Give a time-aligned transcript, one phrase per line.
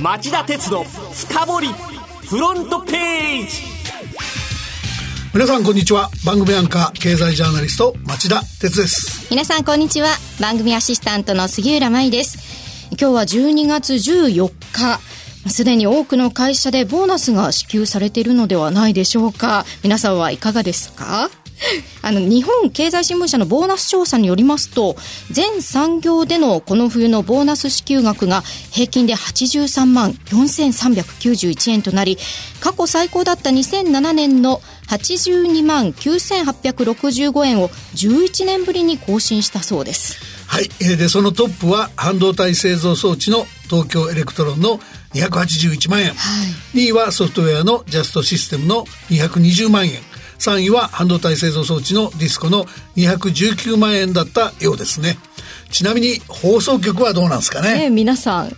[0.00, 1.68] 町田鉄の深掘り
[2.28, 3.62] フロントページ。
[5.34, 6.10] 皆さんこんにちは。
[6.26, 9.28] 番組アンカー経済ジャーナリスト町田鉄です。
[9.30, 10.08] 皆さんこんにちは。
[10.40, 12.88] 番組アシスタントの杉浦舞です。
[12.98, 15.00] 今日は12月14日。
[15.50, 19.64] すでに多くの会社でボーナスが支給されているのではないでしょうか。
[19.82, 21.30] 皆さんはいかがですか？
[22.02, 24.96] あの、日本経済新聞社のボーナス調査によりますと、
[25.30, 32.18] 全産業でのこの冬のボーナス支給額が平均で83万4391円となり、
[32.60, 40.18] 過去最高だった2007年の82万9865円を11年ぶりに更新したそうです。
[40.46, 40.68] はい。
[40.78, 44.80] で、そのトップは半導体製造装置の東京エレクトロンの
[45.14, 46.08] 281万円。
[46.08, 46.12] は
[46.74, 50.11] い、2位はソフトウェアのジャストシステムの220万円。
[50.42, 52.64] 3位は半導体製造装置のディスコの
[52.96, 55.16] 219万円だったようですね。
[55.70, 58.52] ちなみに放送局はどうなんですかね、ね、皆さん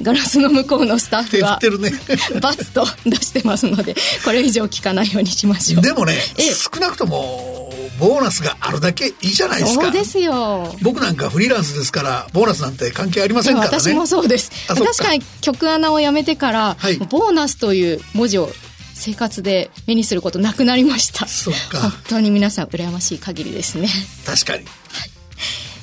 [0.00, 1.92] ガラスの向こうのスタッフはね、
[2.40, 5.82] バツと出してますのでこれ以上聞かないようにしましょう。
[5.82, 9.82] でもね少なくともボーナスがあるだけいいじゃないですか。
[9.84, 10.74] そうですよ。
[10.82, 13.76] 僕なんかフリーランスですからボーナスなんて関係ありませんからね。
[13.80, 14.52] 私もそうです。
[14.68, 18.52] 確かに局アナを辞めてから、はい、ボーナスという文字を
[18.94, 21.26] 生活で目にすることなくなりました。
[21.26, 21.80] そうか。
[21.80, 23.88] 本当に皆さん羨ましい限りですね。
[24.24, 24.70] 確かに、は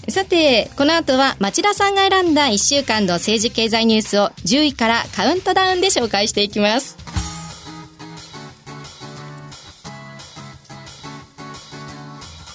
[0.08, 6.98] い、さてこの後は町田さんが選んだ1週間の政治経済ニュースを10位からカウントダウンで紹介していきます。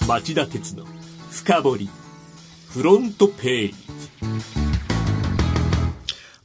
[0.07, 0.85] 町田鉄の
[1.31, 1.89] 深掘り。
[2.69, 3.75] フロントページ。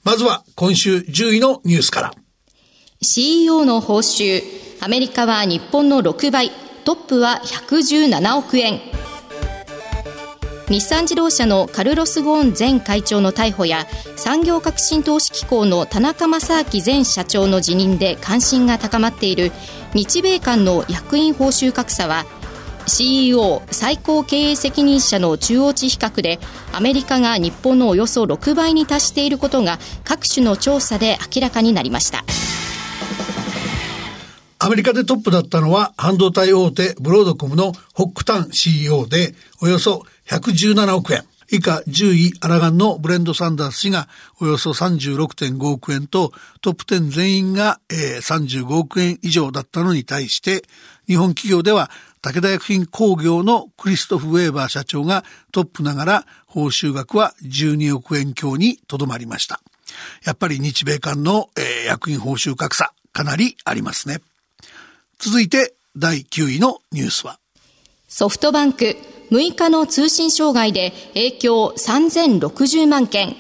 [0.03, 2.15] まずは今週10位のニュースから
[3.05, 4.45] CEO の報酬、
[4.81, 6.53] アメリカは日本の6倍、
[6.85, 8.81] トップは117億円。
[10.69, 19.51] 日産自動車のカルロス・ゴーン前会長の逮捕や産業革新投資機構の田中正明前社長の辞任で関心が高まっている
[19.95, 22.25] 日米間の役員報酬格差は
[22.87, 26.39] CEO 最高経営責任者の中央値比較で
[26.73, 32.25] アメリカが日本のおよそ6倍に達していることが各種の調査で明らかになりました。
[34.65, 41.25] アメリカでトップだったのは半導体大手ブロードコムのホックタン CEO でおよそ117億円。
[41.51, 44.09] 以下10位アラガンのブレンド・サンダース氏が
[44.41, 46.31] およそ36.5億円と
[46.61, 50.63] トップ10全員が、えー、35億円以上だったのに対して
[51.09, 51.91] 日本企業では
[52.23, 59.61] 武田薬品工業のクリストフ・ウェーバー社長がトップながら報酬額は12億円強にとどまりました。
[60.25, 64.21] やっぱり日米間の、えー、薬品報酬格差かなりありますね。
[65.25, 67.39] 続いて第9位のニュースは。
[68.09, 68.97] ソフトバンク
[69.31, 73.37] 6日の通信障害で影響3060万件。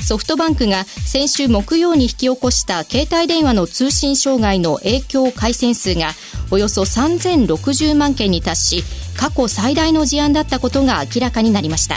[0.00, 6.10] ソフトバンクが先週木曜に引き起こした携帯電話の通信障害の影響回線数が
[6.52, 8.84] およそ3060万件に達し
[9.18, 11.96] 過去最大の事案だったことが明らかになりました。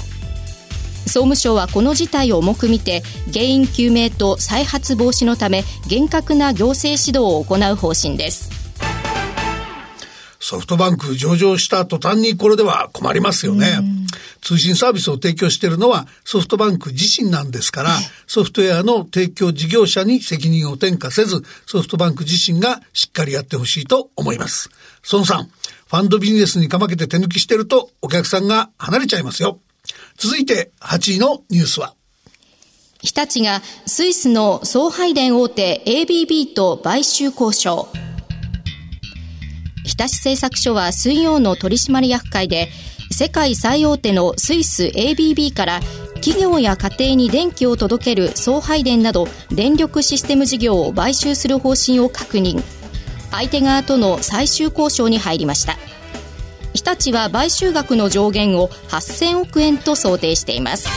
[1.06, 8.56] 総務省はこの事態を重く見て原因究明と再発防止のため厳格な行政指導を行う方針です
[10.48, 13.80] ソフトバンク上場した途端にこれでは困りますよね。
[14.42, 17.90] 通信サービスを提供しているのはソフトバンク自身なんですから、
[18.28, 24.70] ソフトウェアの提供事業者に責任を転嫁せず、ソフトバンク自身がしっかりやってほしいと思います。
[25.12, 29.60] 孫さん、ファンドビジネスにかまけて手抜きしてるとお客さんが離れちゃいますよ。
[30.18, 31.96] 続いて8位のニュースは。
[33.02, 37.88] 日立がスイスの送配電大手 ABB と買収交渉。
[39.84, 42.70] 日立製作所は水曜の取締役会で
[43.12, 45.80] 世界最大手のスイス ABB から
[46.16, 52.64] 企業や家庭に電気を届ける送配電など電力システム事業を買収する方針を確認。
[53.30, 55.78] 相手側との最終交渉に入りました。
[56.76, 60.90] 日立は買収額の上限を8000億円と想定しています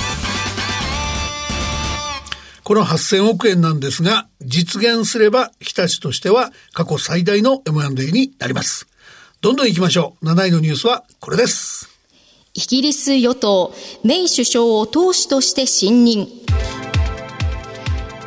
[2.64, 8.86] この8000億円なんですが、実現すれば日立としては過去最大の M&A になります。
[9.40, 10.26] どんどん行きましょう。
[10.26, 11.88] 7位のニュースはこれです。
[12.52, 13.72] イギリス与党、
[14.04, 16.28] メイ首相を党首として信任。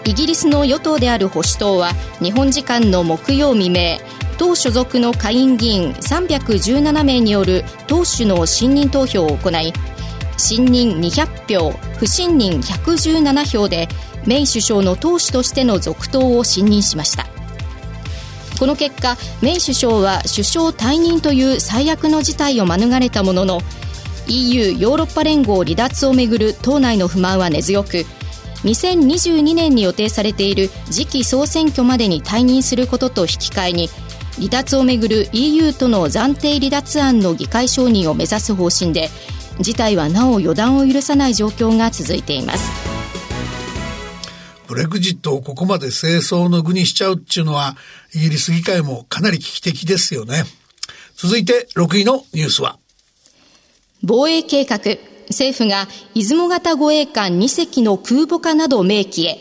[0.06, 4.00] イギリスの与党である保守党は日本時間の木曜未明、
[4.42, 9.72] 党所属の下院議員317名による党首の信任投票を行い
[10.36, 13.88] 信任200票不信任117票で
[14.26, 17.28] メイ首相の党首としての続投を信任しました。
[18.60, 23.62] この結果メイ首相は首相退任という最悪の事態を免れたものの
[24.28, 28.08] EU= ヨーロッパ連合離脱をめぐる党内の不満は根強く
[28.64, 33.90] 2022年に予定されている次期総選挙までに退任することと引き換えに
[34.38, 39.10] 離脱をめぐる EU との暫定離脱案の議会承認を目指す方針で
[39.60, 42.92] 事態はなお予断を許さない状況が続いています。
[44.68, 47.76] ブレグジットをここまで清掃の具にしちゃうっていうのは
[48.16, 50.46] イギリス議会もかなり危機的ですよね。
[51.16, 52.80] 続いて6位のニュースは。
[54.02, 54.80] 防衛計画。
[55.30, 59.38] 政府が出雲型護衛艦2隻の空母化など明記へ。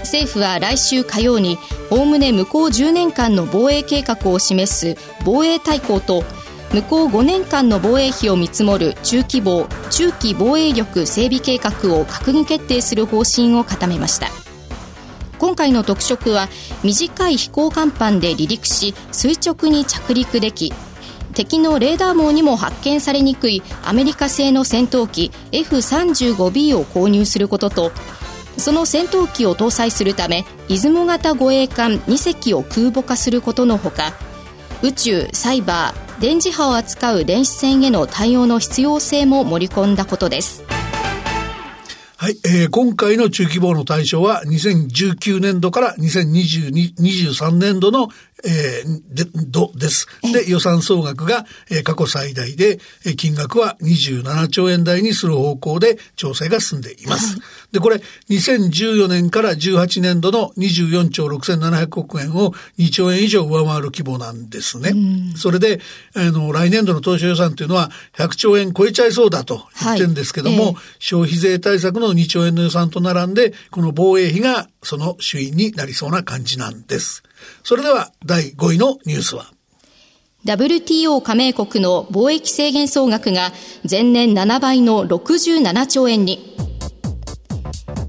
[0.00, 1.58] 政府は来週火曜に
[1.90, 6.24] おおむね向こう10年間の防衛計画を示す防衛大綱と
[6.72, 14.28] 向こう5年間の防衛費を見積もる中規模中期防衛力整備計画を閣議決定する方針を固めました。
[15.38, 16.48] 今回の特色は
[16.82, 20.72] 短い飛行甲板で離陸し垂直に着陸でき
[21.32, 27.92] 敵のレーダー網にも発見されにくいアメリカ製の戦闘機 F35B を購入することと
[28.58, 34.12] その戦闘機を搭載するため出雲型護衛艦2隻を空母化することのほか
[34.82, 40.62] 宇宙、サイバー、電磁波を扱う電子戦への対応の必要性も盛り込んだことです。
[42.16, 48.08] はい、えー、今回の中規模の対象は2019年度から2023年度の
[48.44, 50.06] えー、で、ど、です。
[50.22, 57.36] で、予算総額が、えー、過去最大で、えー、金額は27兆円台にする方向で調整が進んでいます。
[57.72, 58.00] で、これ、
[58.30, 64.94] 2014年から18年度の24兆6700億円を2兆円以上上回る規模なんですね。
[65.36, 65.80] それで、
[66.14, 70.76] あの、来年度の当初予算というのは100兆円超えちゃいそうだと言ってるんですけども、はいえ。
[70.76, 77.22] ー、消費税対策の2兆円の予算と並んで、この防衛費がその主因になりそうな感じなんです。
[77.64, 79.52] それでは第5位のニュースは。
[80.46, 83.52] WTO 加盟国の貿易制限総額が
[83.88, 86.56] 前年7倍の67兆円に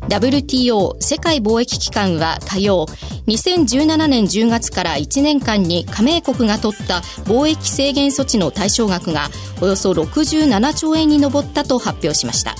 [0.10, 2.88] WTO 世界貿易機関は火曜
[3.28, 9.30] 2017年10月から1年間に加盟国が取った貿易制限措置の対象額が
[9.62, 12.56] およそ67兆円に上ったと発表しました。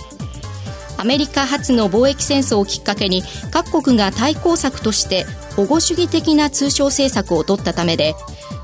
[1.00, 5.26] アメリカ発の貿易戦争をきっかけに各国が対抗策として
[5.56, 8.16] 保護主義的な通商政策を取ったためで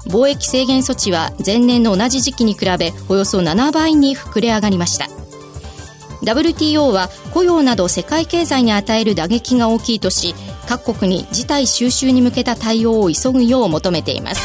[0.07, 5.14] 貿易制限措置は前年の同じ時期に比べおよそ7倍に膨れ上がりました。
[6.23, 10.33] WTO は雇用など世界経済に与える打撃が大きいとし
[10.67, 14.41] 各国に事態収拾に向けた対応を急ぐよう求めています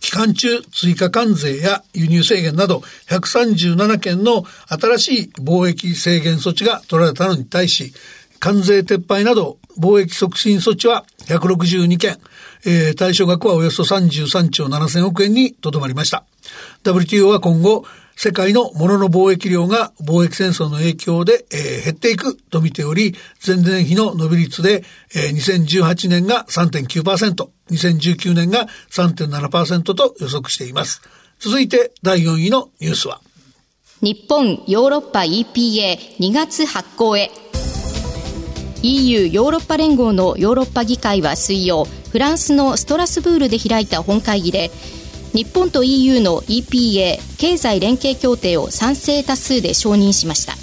[0.00, 7.94] 期間中追加関税や輸入制限など137件の新しい貿易制限措置が取られたのに対し
[8.38, 12.18] 関税撤廃など貿易促進措置は162件、
[12.66, 16.24] えー、対象額はおよそ33兆7000億円にとどまりました。
[16.84, 17.86] WTO は今後、
[18.16, 23.14] 世界の物の貿易量が貿易戦争の影響で、えー、減っていくと見ており、
[23.44, 24.84] 前年比の伸び率で、
[25.14, 31.02] えー、2018年が3.9%、2019年が3.7%と予測しています。
[31.38, 33.20] 続いて第4位のニュースは
[34.00, 37.30] 日本、ヨーロッパ EPA2 月発行へ
[38.82, 44.70] EU ヨーロッパ連合のヨーロッパ議会は水曜フランスのストラスブールで開いた本会議で
[45.34, 50.54] 日本と EU の EPA 経済連携協定を賛成多数で承認しました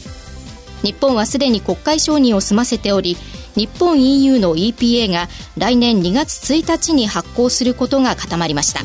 [0.81, 3.17] 日本はすでに国会承認を済ませており
[3.55, 8.79] 日本 EU の EPA が来年2月1日に発行することが固まりました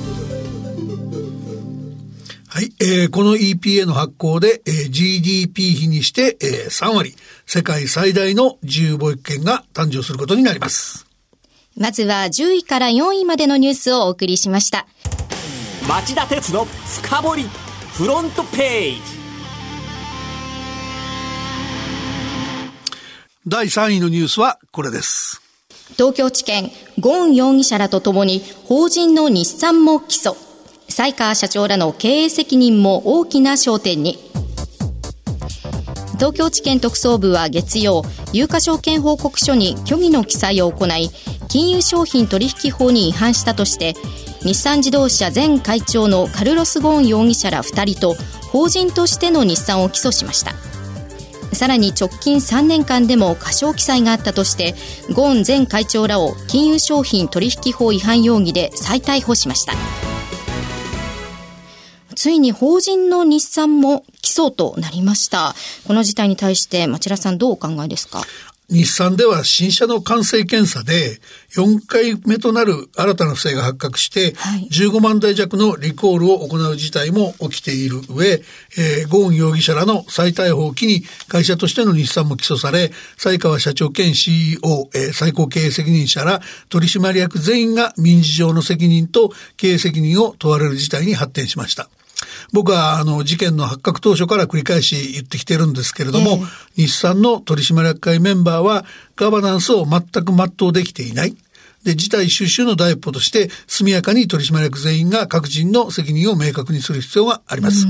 [2.57, 7.15] はい、えー、この EPA の発行で、えー、GDP 比にして、えー、3割、
[7.45, 11.07] 世界最大の自由貿易権が誕生することになります。
[11.77, 14.87] まずは10位から4位までのニュースをお送りしました。
[15.89, 17.43] 町田鉄の深掘り
[17.95, 19.01] フロントページ。
[23.47, 25.41] 第3位のニュースはこれです。
[25.97, 30.47] 東京地検、ゴーン容疑者らとともに法人の日産も起訴。
[30.89, 34.19] 西川社長らの経営責任も大きな焦点に
[36.15, 38.03] 東京地検特捜部は月曜
[38.33, 41.11] 有価証券報告書に虚偽の記載を行い
[41.49, 43.95] 金融商品取引法に違反したとして
[44.43, 48.15] 日産自動車前会長のカルロス・ゴーン容疑者ら2人と
[48.53, 50.53] 法人としての日産を起訴しました。
[51.53, 54.75] さらに直近3年間でも過少記載があったとして
[55.15, 59.73] ゴーン前会長らを金融商品取引法違反容疑で再逮捕しました。
[62.15, 65.55] ついに法人の日産も起訴となりました。
[65.87, 68.23] この事態に対して町田さんどうお考えですか？
[68.69, 71.21] 日産では新車の完成検査で
[71.55, 78.43] 4回目となる新たな不正が発覚して15万台弱のリコールを行う事態も起きている上、
[78.77, 84.59] えー、ゴーン容疑者らの再逮捕を機に会社としての日産も起訴され西川社長兼 CEO、
[84.95, 91.89] えー、最高経営責任者ら取締役全員が民事上の責任と経営責任を問われる事態に発展しました。
[92.53, 98.85] 僕はあの事件の発覚当初から繰り返し言ってきてるんですけれども、えー、日産の取締役会メンバーは
[99.17, 101.37] ガバナンスを全く全うできていない。
[101.87, 107.87] で、事態収集の第一歩として、速やかに取締役全員が各人の責任を明確にする必要があります。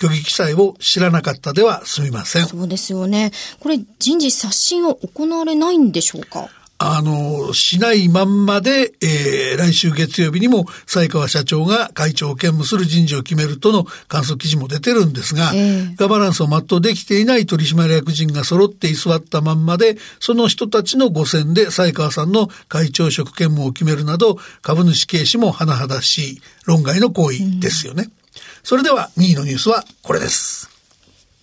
[0.00, 2.46] 虚偽記載を知らなかったでは済みません。
[2.46, 3.32] そうですよね。
[3.60, 6.48] これ、人事刷新は行われないんでしょうか
[6.86, 28.04] あの、しないまんまで、えー、来週月曜日にも、西川社長が会長を兼務する人事を決めるとの観測記事も出てるんですが、えー、ガバナンスを全うできていない取締役人が揃って居座ったまんまで、その人たちの5選で西川さんの会長職兼務を決めるなど、株主軽視も甚だしい論外の行為ですよね。
[28.04, 28.12] うん、
[28.62, 30.68] それでは2位のニュースはこれです。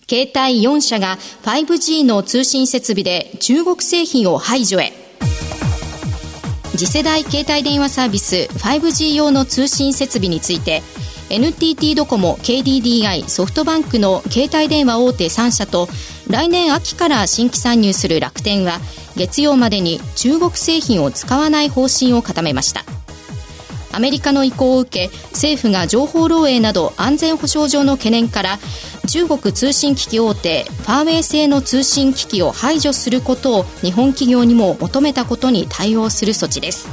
[0.08, 4.92] 携帯4社が 5G の通信設備で中国製品を排除へ。
[6.82, 10.82] 次世代携帯電話サービス 5G 用の通信設備について
[11.30, 15.86] NTT ドコモ KDDI ソフトバンクの携帯電話大手3社と
[16.28, 18.80] 来年秋から新規参入する楽天は
[19.14, 22.82] 月曜までに中国製品を使わない方針を固めました。
[23.92, 28.58] アメリカの意向を受け政府が情報漏洩など安全保障上の懸念から
[29.08, 36.88] 中国通信機器大手ファーウェイ製の通信機器を排除することを日本企業にも求めたことに対応する措置です。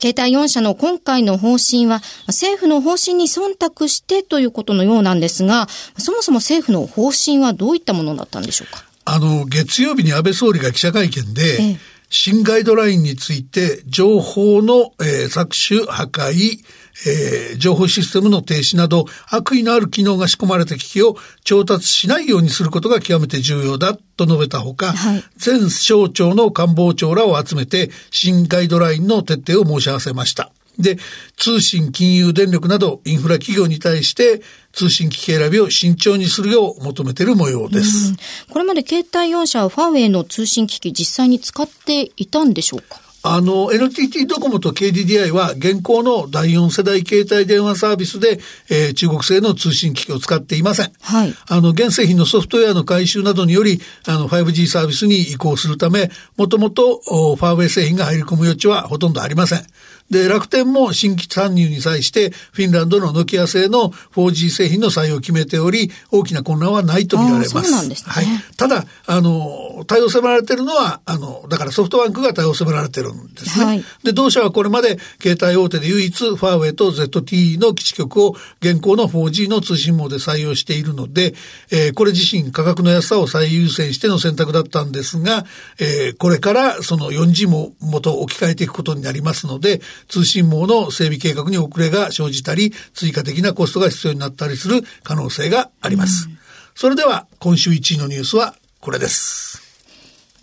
[0.00, 8.84] 携帯4社の今回の方針は政府の方針に忖度してということのようなんですがそもそも政府の方針はどういったものだったんでしょうか？
[9.06, 11.76] あの月曜日に安倍総理が記者会見で、ええ。
[12.10, 16.58] 新ガイドラインについて情報の、えー、搾取、破壊、
[17.06, 30.50] えー、情報システムの停止など悪意のある機能が仕込まれた機器を調達しないようにすることが極めて重要だと述べたほか、はい、全省庁の官房長らを集めて新ガイドラインの徹底を申し合わせました。
[30.78, 30.98] で、
[31.36, 38.14] 通信、金融、電力などインフラ企業に対して通信機器選びを慎重にするよう求めている模様です。
[38.50, 43.03] これまで携帯4社はファーウェイの通信機器実際に使っていたんでしょうか？
[43.26, 48.38] あの、NTT ドコモと KDDI は現行の第4世代携帯電話サービスで、
[48.68, 50.92] えー、中国製の通信機器を使っていません。
[51.00, 51.34] はい。
[51.48, 59.64] あの、現製品のソフトウェアの改修などにより、あの、5G サービスに移行するため、もともとファーウェイ製品が入り込む余地はほとんどありません。
[60.10, 67.50] で、楽天も新規参入に際して、フィンランドのノキア製の 4G 製品の採用を決めており、大きな混乱はないと見られます。
[67.52, 67.96] すね。
[68.04, 68.26] はい。
[68.56, 73.64] ただ、あの、対応迫られているのは、あの、だからソフトバンクが対応迫られてるんですね。
[73.64, 81.34] はい、で、同社はこれまで携帯大手で唯一、ファーウェイと ZT の基地局を現行の 4G の通信網で採用しているので、
[81.70, 85.44] えー、これ自身価格の安さを最優先しての選択だったんですが、
[85.78, 96.28] えー、これからその 4G も元置き換えていくことになりますので、通信網の整備計画に遅れが生じたり、追加的なコストが必要になったりする可能性があります。
[96.74, 99.62] それでは、今週1位のニュースはこれです。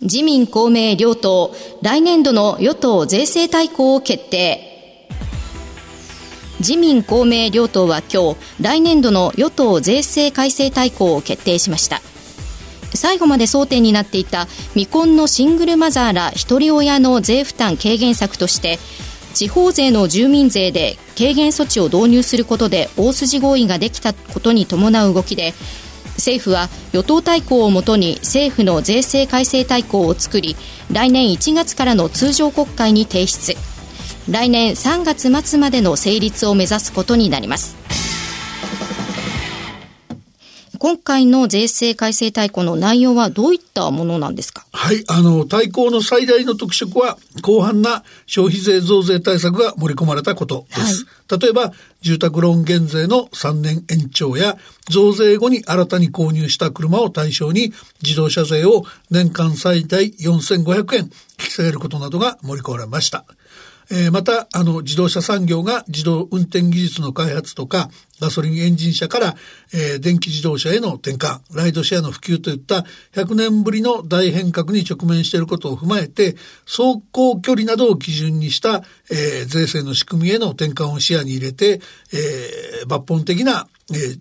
[0.00, 5.08] 自民公明両党、来年度の与党税制大綱を決定。
[6.58, 12.02] 自民公明両党は今日、来年度の与党税制改正大綱を決定しました。
[12.94, 18.78] 最後まで争点になっていた未婚のシングルマザーら一人親の税負担軽減策として
[19.32, 25.54] 地方税の住民税で軽減措置を導入することで大筋合意ができたことに伴う動きで
[26.14, 30.56] 政府は与党大綱をもとに政府の税制改正大綱を作り
[30.90, 33.54] 来年1月からの通常国会に提出。
[34.30, 37.76] 来年3月末までの成立を目指すことになります。
[40.82, 44.66] 今回の税制改正大綱の内容はどういったものなんですか？
[44.72, 51.06] はい、あの、大綱の最大の特色は、広範な消費税増税対策が盛り込まれたことです。
[51.28, 51.72] はい、例えば、
[52.02, 54.58] 住宅ローン減税の3年延長や、
[54.90, 63.24] 増税後に新たに購入した車を対象に、自動車税を年間最大4500円引き下げることなどが盛り込まれました。
[63.90, 67.90] えー、また、あの、自動車産業が自動運転技術の開発とか、
[68.20, 69.34] ガソリンエンジン車から、
[69.74, 81.80] えー、電気自動車への転換、ライドシェアの普及といった100年ぶりの大変革に直面していることを踏まえて、走行距離などを基準にした、えー、税制の仕組みへの転換を視野に入れて、
[82.12, 84.20] えー、抜本的な、えー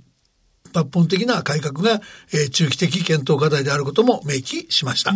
[0.74, 2.00] 抜本的な改革が、
[2.34, 5.12] えー、中期的検討課題であることも明記しました。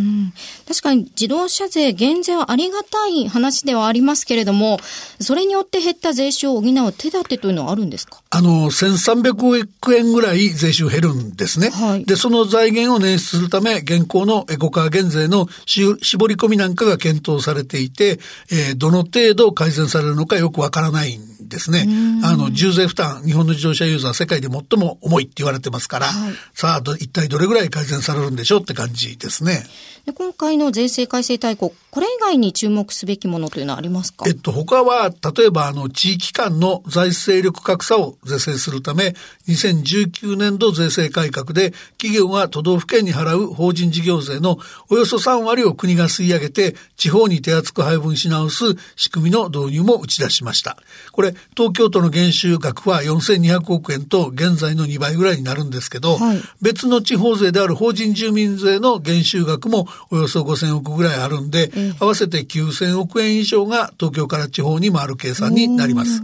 [0.67, 4.79] 確かに自動車税減税はありがたい話ではありますけれども、
[5.21, 8.21] それによって減った税収を補う手立てというのはあるんですか？
[8.31, 11.69] あの、1300億円ぐらい税収減るんですね。
[11.69, 15.95] はい、で、その財源を捻出するため、現行のエコカー減税の絞
[16.27, 18.19] り込みなんかが検討されていて、
[18.51, 21.87] えー、どの程度改善されるのかよくわからないんですね。
[22.23, 29.65] あの、重税負担、日本の自動車ユーザー世界で最も重いって言われてますから、はい、さあ、一体どれぐらい改善されるんでしょうって感じですね。
[30.05, 34.25] で今回の税制改正大綱、これ以外に注目すべきものというのはありますか？
[34.27, 39.15] えっと、他は、例えば、あの、地域間の財政力格差を是正するため、
[39.47, 44.59] 2019年度税制改革で、企業が都道府県に払う法人事業税の
[44.89, 50.77] およそ3割を国が吸い上げて、地方に手厚く配分し直す仕組みの導入も打ち出しました。
[51.13, 66.21] これ、東京都の減収額は4200億円と現在の2倍ぐらいになるんですけど、はい、別の地方税である法人住民税の減収額もおよそ5000億ぐらいあるんで、合わせて9000億円以上が東京から地方に回る計算になります。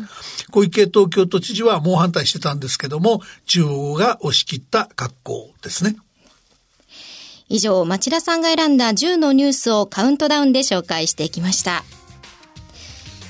[0.51, 5.95] 小池東京都知事は猛反対してたんですけども、中央が押し切った格好ですね。
[7.49, 11.83] 以上、町田さんが選んだ10のニュースをカウントダウンで紹介していきました。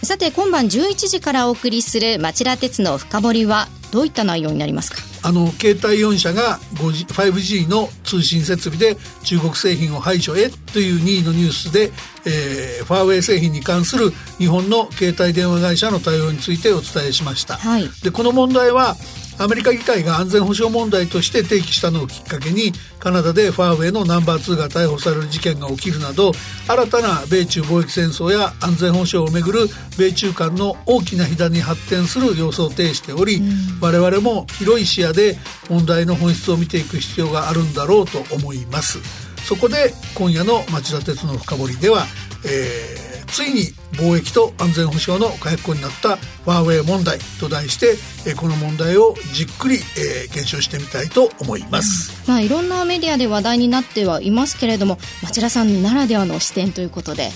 [0.03, 4.97] さて、今晩11時からお送りする町田鉄の深掘りは、どういった内容になりますか？
[5.23, 11.91] あの携帯4社が 5G の通信設備で中国製品を排除へという2位のニュースで、
[12.25, 17.57] えー、ファーウェイ製品に関する日本の携帯電話会社の対応についてお伝えしました。
[17.57, 18.95] はい、でこの問題は
[19.41, 26.31] アメリカ議会が安全保障問題として提起したのをきっかけにカナダでファーウェイのナンバー2が逮捕される事件が起きるなど
[26.67, 29.61] 新たな米中貿易戦争や安全保障をめぐる
[29.97, 35.37] 米中間の大きな火種に発展する様相を呈しており、うん、我々も広い視野で
[35.71, 38.99] 問題の本質を見ていく必要があるんだろうと思います。
[39.43, 42.05] そこで今夜の町田鉄の深掘りでは、
[42.45, 43.00] えー
[43.31, 47.95] ついに貿易と安全保障の火薬庫になったファーウェイ問題と題して
[48.29, 57.31] えこの問題をじっくり、えー、検証してみたいと思います、まあ、いろんなメディアで話題になってはいますけれども町田さんならではの視点ということで。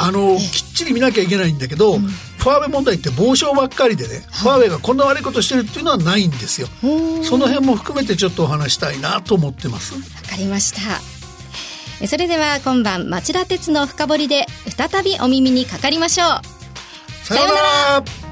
[0.00, 6.68] あのきっちり見なきゃいけないんだけど、うん、ファーウェイ問題って傍証ばっかりでね、はい、ファーウェイがこんな悪いことしてるっていうのはないんですよ。
[7.24, 9.94] その辺も含めてちょっとお話したいなと思ってます。
[9.94, 11.17] わかりました
[12.06, 17.24] それでは今晩町田鉄の深掘りで再びお耳にかかりましょう。
[17.26, 18.27] さようなら